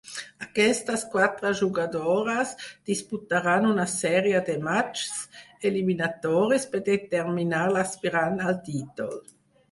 [0.43, 2.53] Aquestes quatre jugadores
[2.91, 5.19] disputaren una sèrie de matxs
[5.71, 9.13] eliminatoris per determinar l'aspirant al títol.